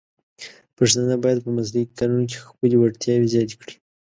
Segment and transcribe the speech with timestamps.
[0.77, 3.75] پښتانه بايد په مسلکي کارونو کې خپلې وړتیاوې زیاتې کړي.